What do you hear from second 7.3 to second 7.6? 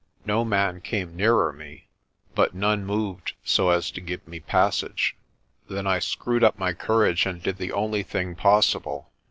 did